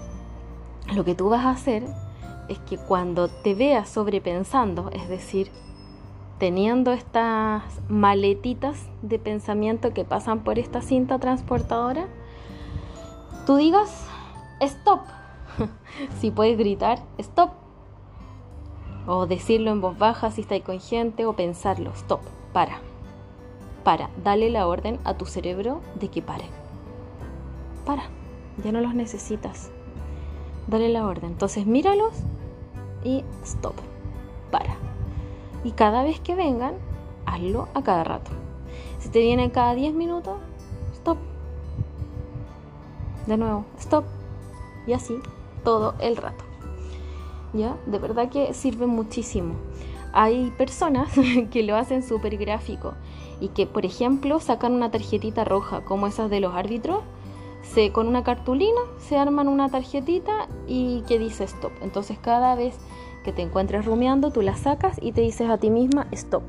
[0.95, 1.85] lo que tú vas a hacer
[2.49, 5.51] es que cuando te veas sobrepensando, es decir,
[6.39, 12.09] teniendo estas maletitas de pensamiento que pasan por esta cinta transportadora,
[13.47, 14.07] tú digas,
[14.61, 15.01] stop.
[16.21, 17.51] si puedes gritar, stop.
[19.07, 22.21] O decirlo en voz baja si estás con gente, o pensarlo, stop,
[22.53, 22.81] para.
[23.85, 26.45] Para, dale la orden a tu cerebro de que pare.
[27.87, 28.05] Para,
[28.63, 29.71] ya no los necesitas
[30.71, 31.31] dale la orden.
[31.31, 32.15] Entonces míralos
[33.05, 33.75] y stop,
[34.51, 34.77] para.
[35.65, 36.75] Y cada vez que vengan,
[37.27, 38.31] hazlo a cada rato.
[38.99, 40.39] Si te vienen cada 10 minutos,
[40.95, 41.19] stop.
[43.27, 44.05] De nuevo, stop.
[44.87, 45.15] Y así
[45.65, 46.45] todo el rato.
[47.53, 47.77] ¿Ya?
[47.87, 49.55] De verdad que sirve muchísimo.
[50.13, 51.11] Hay personas
[51.51, 52.95] que lo hacen súper gráfico
[53.41, 57.03] y que, por ejemplo, sacan una tarjetita roja como esas de los árbitros
[57.93, 61.73] con una cartulina se arman una tarjetita y que dice stop.
[61.83, 62.75] Entonces cada vez
[63.25, 66.43] que te encuentres rumiando, tú la sacas y te dices a ti misma stop.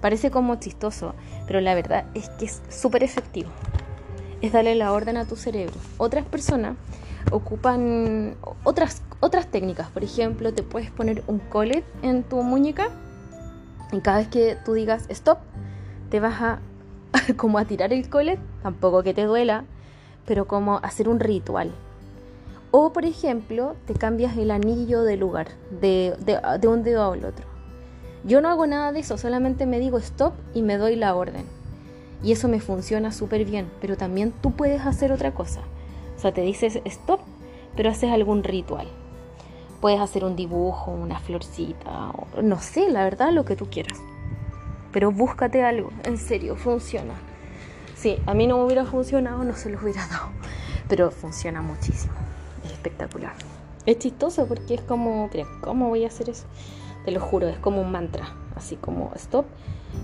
[0.00, 1.14] Parece como chistoso,
[1.46, 3.50] pero la verdad es que es súper efectivo.
[4.40, 5.74] Es darle la orden a tu cerebro.
[5.98, 6.76] Otras personas
[7.30, 9.88] ocupan otras, otras técnicas.
[9.90, 12.88] Por ejemplo, te puedes poner un collet en tu muñeca
[13.92, 15.38] y cada vez que tú digas stop,
[16.10, 16.60] te vas a
[17.36, 19.64] como a tirar el collet, tampoco que te duela,
[20.26, 21.72] pero como hacer un ritual.
[22.70, 25.48] O, por ejemplo, te cambias el anillo de lugar,
[25.80, 27.46] de, de, un dedo al otro.
[28.24, 31.44] Yo no hago nada de eso, solamente me digo stop y me doy la orden.
[32.22, 35.60] Y eso me funciona súper bien, pero también tú puedes hacer otra cosa.
[36.16, 37.20] O sea, te dices stop,
[37.76, 38.88] pero haces algún ritual.
[39.80, 42.12] Puedes hacer un dibujo, una florcita,
[42.42, 43.98] no sé, la verdad, lo que tú quieras.
[44.92, 47.14] Pero búscate algo, en serio, funciona.
[47.96, 50.28] Sí, a mí no me hubiera funcionado, no se los hubiera dado.
[50.88, 52.12] Pero funciona muchísimo.
[52.64, 53.32] Es espectacular.
[53.86, 55.30] Es chistoso porque es como,
[55.62, 56.44] ¿cómo voy a hacer eso?
[57.06, 58.28] Te lo juro, es como un mantra.
[58.54, 59.46] Así como stop.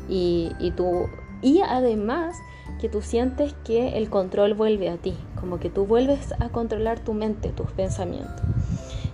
[0.08, 1.06] Y, y tú.
[1.42, 2.36] Y además
[2.80, 5.14] que tú sientes que el control vuelve a ti.
[5.38, 8.42] Como que tú vuelves a controlar tu mente, tus pensamientos.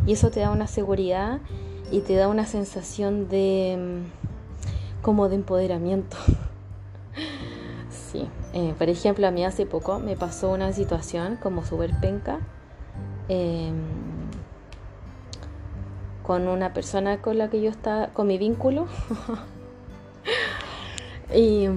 [0.07, 1.41] Y eso te da una seguridad
[1.91, 4.05] y te da una sensación de.
[4.07, 6.17] Mm, como de empoderamiento.
[8.11, 12.39] Sí, eh, por ejemplo, a mí hace poco me pasó una situación como súper penca
[13.29, 13.75] em,
[16.23, 18.87] con una persona con la que yo estaba, con mi vínculo.
[21.35, 21.69] y,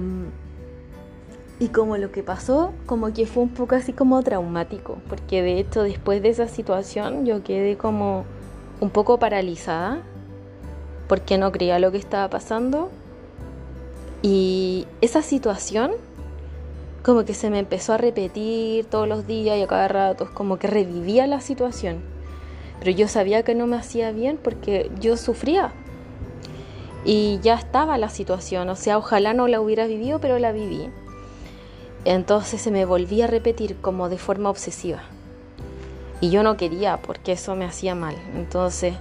[1.60, 5.60] Y como lo que pasó, como que fue un poco así como traumático, porque de
[5.60, 8.24] hecho después de esa situación yo quedé como
[8.80, 10.02] un poco paralizada,
[11.08, 12.90] porque no creía lo que estaba pasando.
[14.22, 15.92] Y esa situación
[17.02, 20.58] como que se me empezó a repetir todos los días y a cada rato, como
[20.58, 22.00] que revivía la situación.
[22.78, 25.72] Pero yo sabía que no me hacía bien porque yo sufría.
[27.04, 30.88] Y ya estaba la situación, o sea, ojalá no la hubiera vivido, pero la viví.
[32.04, 35.02] Entonces se me volvía a repetir como de forma obsesiva.
[36.20, 38.14] Y yo no quería porque eso me hacía mal.
[38.36, 38.94] Entonces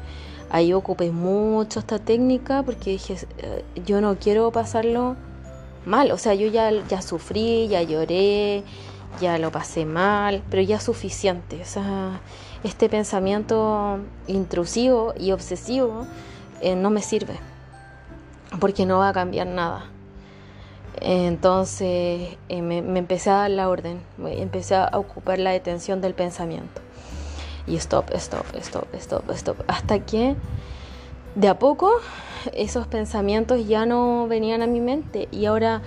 [0.49, 5.15] ahí ocupé mucho esta técnica porque dije, eh, yo no quiero pasarlo
[5.85, 6.11] mal.
[6.11, 8.63] O sea, yo ya, ya sufrí, ya lloré,
[9.19, 11.61] ya lo pasé mal, pero ya es suficiente.
[11.61, 12.21] O sea,
[12.63, 16.05] este pensamiento intrusivo y obsesivo
[16.61, 17.39] eh, no me sirve
[18.59, 19.85] porque no va a cambiar nada.
[20.99, 26.81] Entonces eh, me, empecé a dar la orden, empecé a ocupar la detención del pensamiento.
[27.67, 29.57] Y stop, stop, stop, stop, stop.
[29.67, 30.35] Hasta que
[31.35, 31.91] de a poco
[32.53, 35.81] esos pensamientos ya no venían a mi mente y ahora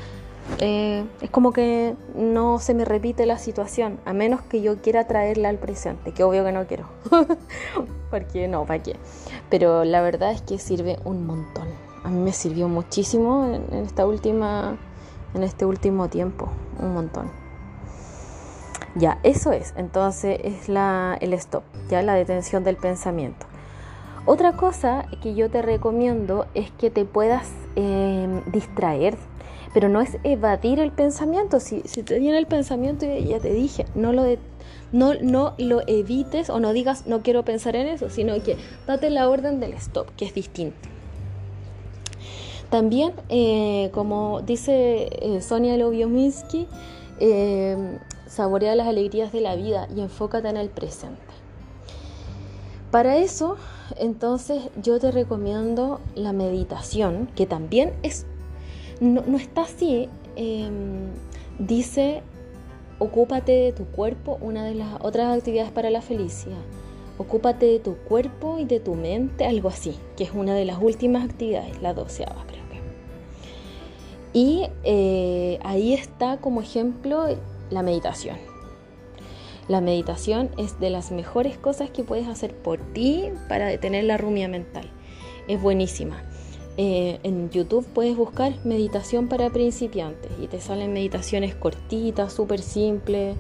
[0.60, 5.06] eh, es como que no se me repite la situación, a menos que yo quiera
[5.06, 6.86] traerla al presente, que obvio que no quiero.
[8.10, 8.96] Porque no, ¿para qué?
[9.50, 11.68] Pero la verdad es que sirve un montón.
[12.04, 14.76] A mí me sirvió muchísimo en esta última
[15.34, 17.30] en este último tiempo, un montón.
[18.94, 23.46] Ya, eso es, entonces es la, el stop, ya la detención del pensamiento.
[24.26, 29.18] Otra cosa que yo te recomiendo es que te puedas em, distraer,
[29.74, 31.60] pero no es evadir el pensamiento.
[31.60, 34.24] Si, te viene el pensamiento, ya te dije, no lo,
[34.92, 38.56] no, no lo evites o no digas no quiero pensar en eso, sino que
[38.86, 40.88] date la orden del stop, que es distinto.
[42.70, 46.66] También, eh, como dice eh, Sonia Lobiominsky,
[47.20, 51.33] eh, saborea las alegrías de la vida y enfócate en el presente.
[52.94, 53.56] Para eso,
[53.96, 58.24] entonces, yo te recomiendo la meditación, que también es,
[59.00, 61.08] no, está así, em,
[61.58, 62.22] dice,
[63.00, 66.62] ocúpate de tu cuerpo, una de las otras actividades para la felicidad.
[67.18, 70.80] Ocúpate de tu cuerpo y de tu mente, algo así, que es una de las
[70.80, 72.62] últimas actividades, la doceava, creo.
[74.32, 77.26] Y eh, ahí está como ejemplo
[77.70, 78.53] la meditación.
[79.68, 84.16] La meditación es de las mejores cosas que puedes hacer por ti para detener la
[84.16, 84.90] rumia mental.
[85.48, 86.22] Es buenísima.
[86.76, 93.36] Eh, en YouTube puedes buscar meditación para principiantes y te salen meditaciones cortitas, súper simples,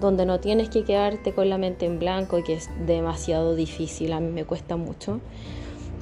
[0.00, 4.20] donde no tienes que quedarte con la mente en blanco, que es demasiado difícil, a
[4.20, 5.20] mí me cuesta mucho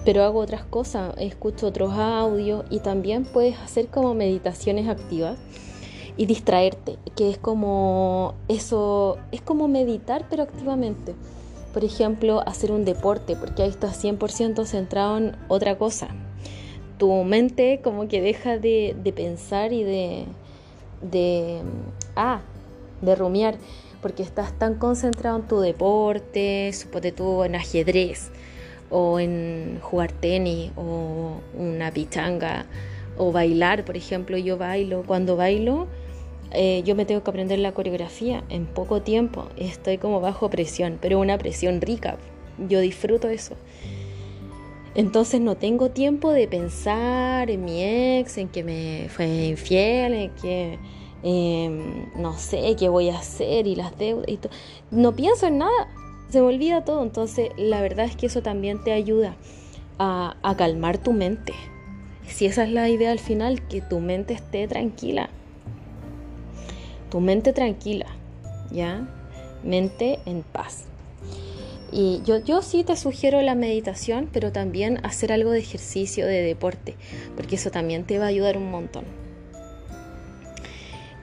[0.04, 5.38] pero hago otras cosas, escucho otros audios y también puedes hacer como meditaciones activas
[6.16, 11.14] y distraerte, que es como eso, es como meditar pero activamente.
[11.72, 16.08] Por ejemplo, hacer un deporte, porque ahí estás 100% centrado en otra cosa.
[16.98, 20.24] Tu mente como que deja de, pensar y de,
[21.02, 21.62] de,
[22.14, 22.42] ah,
[23.02, 23.56] de rumiar,
[24.00, 28.30] porque estás tan concentrado en tu deporte, suponte tú en ajedrez
[28.90, 32.66] o en jugar tenis o una pichanga
[33.16, 35.02] o bailar, por ejemplo, yo bailo.
[35.06, 35.88] Cuando bailo,
[36.54, 39.48] eh, yo me tengo que aprender la coreografía en poco tiempo.
[39.56, 42.16] Estoy como bajo presión, pero una presión rica.
[42.68, 43.54] Yo disfruto eso.
[44.94, 50.30] Entonces no tengo tiempo de pensar en mi ex, en que me fue infiel, en
[50.30, 50.78] que
[51.24, 54.26] em, no sé qué voy a hacer y las deudas.
[54.90, 55.88] No pienso en nada
[56.34, 57.02] se me olvida todo.
[57.02, 59.36] Entonces, la verdad es que eso también te ayuda
[60.00, 61.52] a, calmar tu mente.
[62.26, 65.30] Si esa es la idea al final, que tu mente esté tranquila.
[67.14, 68.06] Tu mente tranquila,
[68.72, 69.06] ¿ya?
[69.62, 70.86] Mente en paz.
[71.92, 76.42] Y yo, yo sí te sugiero la meditación, pero también hacer algo de ejercicio, de
[76.42, 76.96] deporte,
[77.36, 79.04] porque eso también te va a ayudar un montón.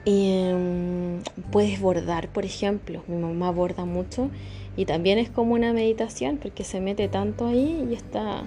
[0.06, 3.02] Y, mm, puedes bordar, por ejemplo.
[3.06, 4.30] Mi mamá borda mucho
[4.78, 8.44] y también es como una meditación porque se mete tanto ahí y está...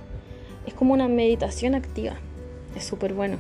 [0.66, 2.16] Es como una meditación activa.
[2.76, 3.38] Es súper bueno.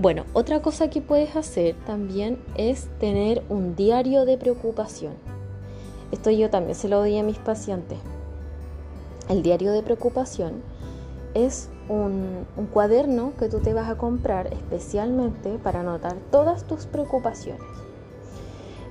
[0.00, 5.14] Bueno, otra cosa que puedes hacer también es tener un diario de preocupación.
[6.12, 7.98] Esto yo también se lo doy a mis pacientes.
[9.28, 10.62] El diario de preocupación
[11.34, 17.60] es un, cuaderno que tú te vas a comprar especialmente para anotar todas tus preocupaciones.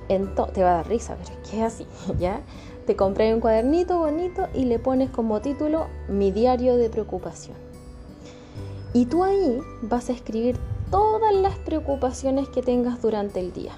[0.08, 1.86] te va a dar risa, pero es que es así,
[2.18, 2.42] ¿ya?
[2.84, 7.56] Te compré un cuadernito bonito y le pones como título Mi diario de preocupación.
[8.92, 10.58] Y tú ahí vas a escribir
[10.90, 13.72] todas las preocupaciones que tengas durante el día.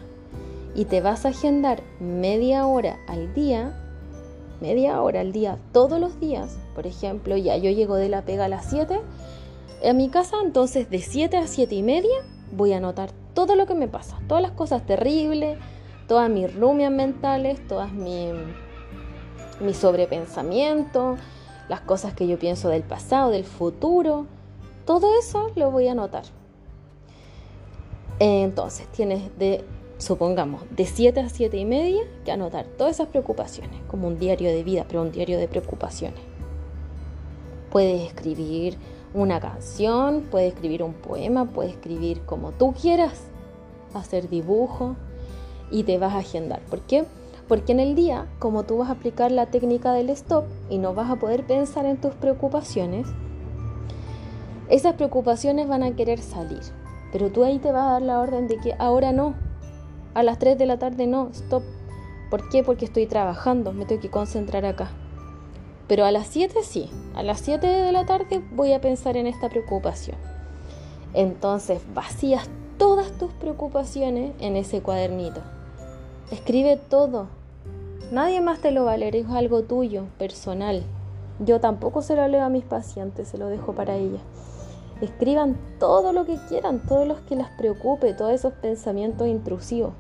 [0.75, 3.77] Y te vas a agendar media hora al día,
[4.61, 8.45] media hora al día todos los días, por ejemplo, ya yo llego de la pega
[8.45, 9.01] a las 7
[9.89, 12.17] a mi casa, entonces de 7 a 7 y media
[12.53, 15.59] voy a anotar todo lo que me pasa, todas las cosas terribles,
[16.07, 18.29] todas mis rumias mentales, todas mi,
[19.61, 21.17] mi sobrepensamiento,
[21.69, 24.27] las cosas que yo pienso del pasado, del futuro,
[24.85, 26.25] todo eso lo voy a anotar.
[28.23, 29.65] Entonces, tienes de,
[29.97, 34.51] supongamos, de 7 a 7 y media que anotar todas esas preocupaciones, como un diario
[34.51, 36.21] de vida, pero un diario de preocupaciones.
[37.71, 38.77] Puedes escribir
[39.15, 43.23] una canción, puedes escribir un poema, puedes escribir como tú quieras,
[43.95, 44.97] hacer dibujo
[45.71, 46.61] y te vas a agendar.
[46.69, 47.07] ¿Por qué?
[47.49, 50.93] Porque en el día, como tú vas a aplicar la técnica del stop y no
[50.93, 53.09] vas a poder pensar en tus preocupaciones,
[54.69, 56.61] esas preocupaciones van a querer salir.
[57.13, 59.35] Pero tú ahí te vas a dar la orden de que ahora no,
[60.15, 61.63] a las 3 de la tarde no, stop.
[62.31, 62.63] ¿Por qué?
[62.63, 64.91] Porque estoy trabajando, me tengo que concentrar acá.
[65.89, 69.27] Pero a las 7 sí, a las 7 de la tarde voy a pensar en
[69.27, 70.17] esta preocupación.
[71.15, 72.49] Entonces vacías
[72.79, 75.41] todas tus preocupaciones en ese cuadernito.
[76.31, 77.27] Escribe todo.
[78.13, 80.85] Nadie más te lo va a leer, es algo tuyo, personal.
[81.41, 84.23] Yo tampoco se lo leo a mis pacientes, se lo dejo para ellas.
[85.01, 89.93] Escriban todo lo que quieran, todos los que las preocupe, todos esos pensamientos intrusivos.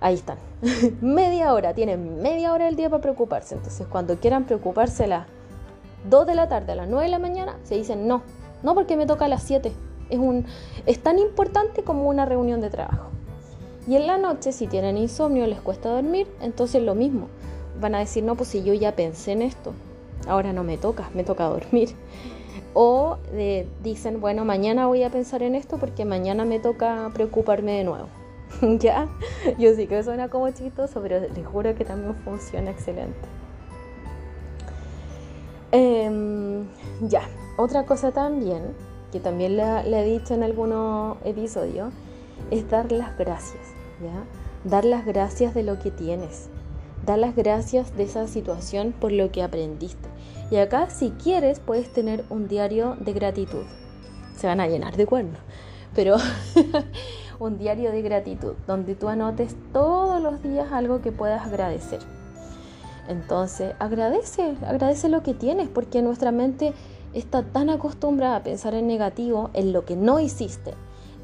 [0.00, 0.38] Ahí están.
[1.00, 3.54] media hora, tienen media hora del día para preocuparse.
[3.54, 5.26] Entonces, cuando quieran preocuparse a las
[6.08, 8.22] 2 de la tarde, a las 9 de la mañana, se dicen no,
[8.62, 9.72] no porque me toca a las 7.
[10.10, 10.46] Es, un,
[10.86, 13.10] es tan importante como una reunión de trabajo.
[13.88, 17.28] Y en la noche, si tienen insomnio, les cuesta dormir, entonces lo mismo.
[17.80, 19.72] Van a decir, no, pues si yo ya pensé en esto,
[20.26, 21.90] ahora no me toca, me toca dormir.
[22.74, 23.18] O
[23.82, 28.08] dicen, bueno, mañana voy a pensar en esto porque mañana me toca preocuparme de nuevo.
[28.78, 29.08] ¿Ya?
[29.58, 33.38] Yo sí que suena como chistoso, pero les juro que también funciona excelente.
[35.70, 36.66] Em,
[37.02, 38.62] ya, otra cosa también,
[39.12, 41.92] que también le, he dicho en algunos episodios,
[42.50, 43.62] es dar las gracias,
[44.02, 44.24] ¿ya?
[44.68, 46.48] Dar las gracias de lo que tienes.
[47.04, 50.08] Dar las gracias de esa situación por lo que aprendiste.
[50.50, 53.64] Y acá, si quieres, puedes tener un diario de gratitud.
[54.36, 55.40] Se van a llenar de cuernos,
[55.94, 56.16] pero
[57.38, 62.00] un diario de gratitud, donde tú anotes todos los días algo que puedas agradecer.
[63.08, 66.72] Entonces, agradece, agradece lo que tienes, porque nuestra mente
[67.12, 70.74] está tan acostumbrada a pensar en negativo, en lo que no hiciste,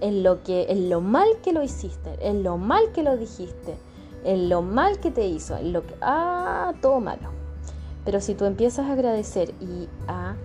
[0.01, 3.77] en lo que, en lo mal que lo hiciste, en lo mal que lo dijiste,
[4.25, 7.44] en lo mal que te hizo, en lo que, ah, todo malo.
[8.05, 10.37] Pero si tú empiezas a agradecer y a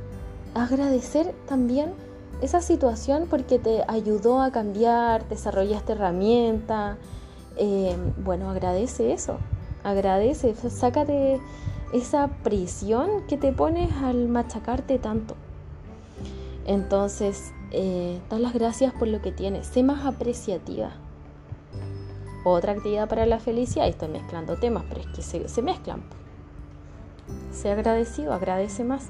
[0.54, 1.94] agradecer también
[2.42, 6.98] esa situación porque te ayudó a cambiar, desarrollaste herramienta.
[7.58, 9.38] Eh, bueno, agradece eso,
[9.84, 11.42] agradece, sácate
[11.92, 15.36] esa prisión que te pones al machacarte tanto.
[16.66, 20.92] Entonces, eh, las gracias por lo que tienes, sé más apreciativa.
[22.46, 26.04] Otra actividad para la felicidad, y estoy mezclando temas, pero es que se mezclan.
[27.52, 29.10] Sé agradecido, agradece más.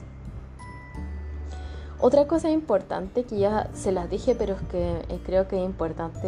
[2.02, 5.66] Otra cosa importante que ya se las dije, pero es que eh, creo que es
[5.66, 6.28] importante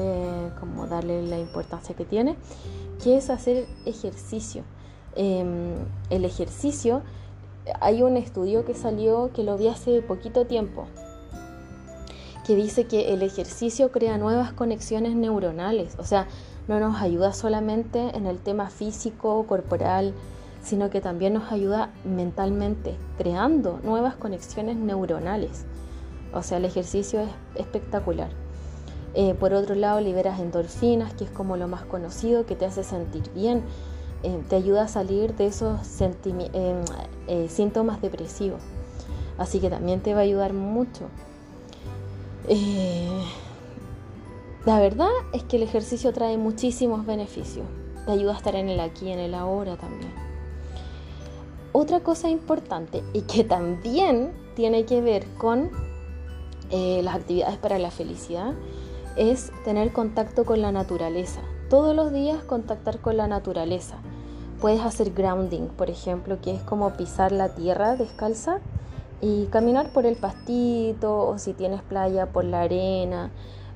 [0.60, 2.36] como darle la importancia que tiene,
[3.02, 4.64] que es hacer ejercicio.
[5.16, 5.76] Em,
[6.10, 7.04] el ejercicio,
[7.80, 10.88] hay un estudio que salió que lo vi hace poquito tiempo,
[12.46, 16.28] que dice que el ejercicio crea nuevas conexiones neuronales, o sea,
[16.68, 20.14] no nos ayuda solamente en el tema físico, corporal,
[20.62, 25.66] sino que también nos ayuda mentalmente, creando nuevas conexiones neuronales.
[26.34, 28.30] O sea, el ejercicio es espectacular.
[29.14, 32.84] Eh, por otro lado, liberas endorfinas, que es como lo más conocido, que te hace
[32.84, 33.64] sentir bien,
[34.24, 38.62] eh, te ayuda a salir de esos eh, síntomas depresivos.
[39.38, 41.10] Así que también te va a ayudar mucho.
[44.66, 47.66] la verdad es que el ejercicio trae muchísimos beneficios.
[48.06, 50.21] Te ayuda a estar en el aquí, en el ahora también.
[51.74, 55.70] Otra cosa importante y que también tiene que ver con
[56.70, 58.54] eh, las actividades para la felicidad
[59.16, 61.42] es tener contacto con la naturaleza.
[61.70, 63.96] Todos los días contactar con la naturaleza.
[64.60, 68.60] Puedes hacer grounding, por ejemplo, que es como pisar la tierra descalza
[69.22, 73.32] y caminar por el pastito o si tienes playa por la arena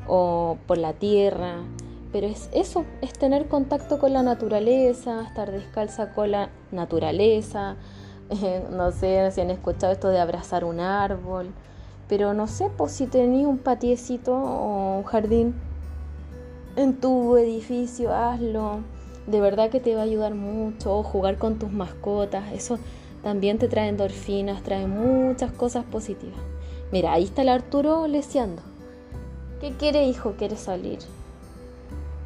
[0.08, 1.60] o por la tierra.
[2.12, 7.76] Pero es eso, es tener contacto con la naturaleza, estar descalza con la naturaleza.
[8.72, 11.48] no sé si han escuchado esto de abrazar un árbol.
[12.08, 15.56] Pero no sé, pues si tenías un patiecito o un jardín
[16.76, 18.80] en tu edificio, hazlo.
[19.28, 20.98] De verdad que te va a ayudar mucho.
[20.98, 22.78] O jugar con tus mascotas, eso
[23.24, 26.40] también te trae endorfinas, trae muchas cosas positivas.
[26.92, 28.62] Mira, ahí está el Arturo leseando.
[29.60, 30.34] ¿Qué quiere, hijo?
[30.38, 31.00] ¿Quiere salir?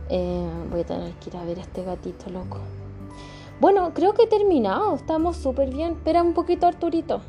[0.09, 2.57] Eh, voy a tener que ir a ver a este gatito loco.
[3.59, 4.95] Bueno, creo que he terminado.
[4.95, 5.93] Estamos súper bien.
[5.93, 7.21] Espera un poquito, Arturito.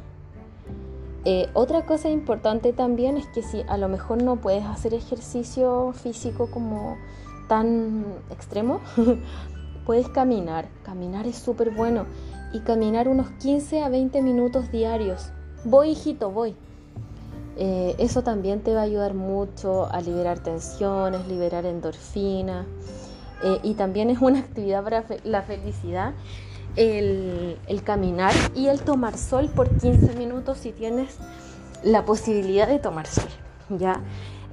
[1.24, 5.92] Eh, otra cosa importante también es que si a lo mejor no puedes hacer ejercicio
[5.92, 6.96] físico como
[7.48, 8.80] tan extremo,
[9.86, 10.68] puedes caminar.
[10.82, 12.06] Caminar es súper bueno.
[12.52, 15.30] Y caminar unos 15 a 20 minutos diarios.
[15.64, 16.56] Voy, hijito, voy.
[17.62, 22.64] Eh, eso también te va a ayudar mucho a liberar tensiones, liberar endorfinas.
[23.42, 26.14] Eh, y también es una actividad para la felicidad
[26.76, 31.18] el, caminar y el tomar sol por 15 minutos si tienes
[31.82, 33.28] la posibilidad de tomar sol,
[33.68, 34.00] ya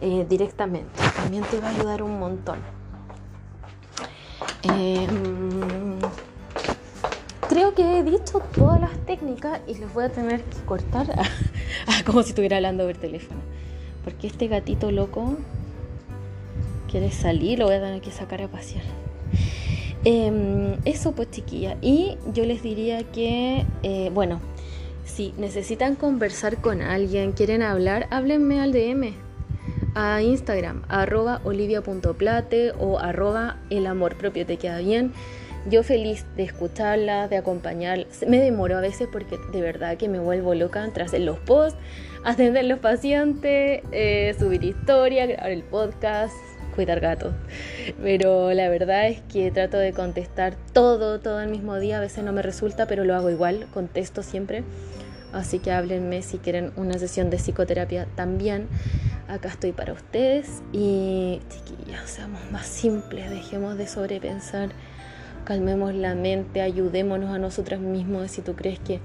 [0.01, 0.91] eh, directamente.
[1.16, 2.60] También te va a ayudar un montón.
[4.64, 5.99] Em,
[7.47, 11.08] creo que he dicho todas las técnicas y les voy a tener que cortar
[12.05, 13.39] como si estuviera hablando por teléfono.
[14.03, 15.38] Porque este gatito loco
[16.89, 18.84] quiere salir, lo voy a tener que sacar a pasear.
[20.05, 21.78] Em, eso pues chiquilla.
[21.82, 24.39] Y yo les diría que, eh, bueno,
[25.03, 29.13] si necesitan conversar con alguien, quieren hablar, háblenme al DM,
[29.95, 35.11] a Instagram, arroba olivia.plate o arroba el amor propio te queda bien.
[35.70, 38.07] Yo feliz de escucharla, de acompañar.
[38.26, 41.78] Me demoro a veces porque de verdad que me vuelvo loca tras hacer los posts,
[42.24, 46.34] atender los pacientes, eh, subir historia, grabar el podcast,
[46.74, 47.34] cuidar gatos.
[48.01, 51.97] Pero la verdad es que trato de contestar todo, todo el mismo día.
[51.97, 54.63] A veces no me resulta, pero lo hago igual, contesto siempre.
[55.34, 58.68] Así que háblenme si quieren una sesión de psicoterapia también.
[59.28, 60.61] Acá estoy para ustedes.
[60.72, 64.70] Y chiquillas, seamos más simples, dejemos de sobrepensar,
[65.48, 68.30] calmemos la mente, ayudémonos a nosotras mismos.
[68.30, 69.00] Si tú crees que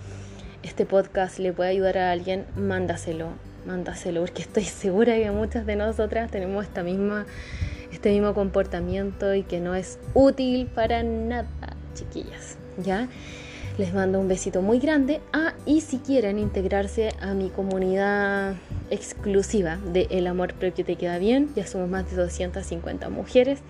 [0.64, 3.28] este podcast le puede ayudar a alguien, mándaselo
[3.64, 7.26] mándaselo, porque estoy segura que muchas de nosotras tenemos esta misma,
[7.92, 11.48] este mismo comportamiento y que no es útil para nada,
[11.94, 13.08] chiquillas, ¿ya?
[13.78, 15.20] Les mando un besito muy grande.
[15.32, 18.56] Ah, y si quieren integrarse a mi comunidad
[18.90, 23.60] exclusiva de El Amor Propio Te Queda Bien, ya somos más de 250 mujeres.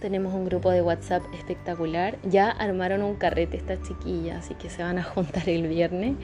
[0.00, 2.16] Tenemos un grupo de WhatsApp espectacular.
[2.22, 6.16] Ya armaron un carrete estas chiquillas, así que se van a juntar el viernes.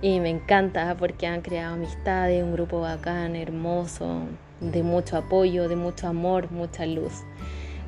[0.00, 4.22] Y me encanta porque han creado amistades, un grupo bacán, hermoso,
[4.60, 7.12] de mucho apoyo, de mucho amor, mucha luz.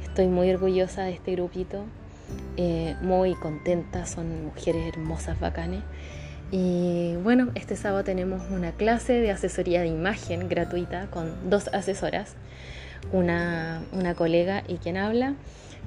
[0.05, 1.85] Estoy muy orgullosa de este grupito,
[2.57, 5.83] eh, muy contenta, son mujeres hermosas, bacanes.
[6.51, 12.37] Y bueno, este sábado tenemos una clase de asesoría de imagen gratuita con dos asesoras,
[13.13, 15.35] una, una colega y quien habla.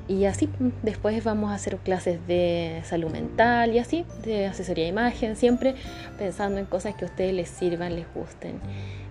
[0.07, 0.49] Y así
[0.83, 5.75] después vamos a hacer clases de salud mental y así, de asesoría de imagen, siempre
[6.17, 8.61] pensando en cosas que a ustedes les sirvan, les gusten.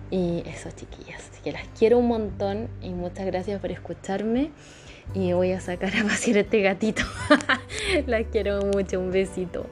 [0.09, 1.29] Y eso, chiquillas.
[1.43, 4.51] Que las quiero un montón y muchas gracias por escucharme.
[5.13, 7.03] Y voy a sacar a pasear este gatito.
[8.07, 8.99] las quiero mucho.
[8.99, 9.67] Un besito.